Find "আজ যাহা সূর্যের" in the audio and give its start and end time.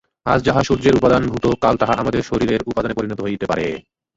0.25-0.97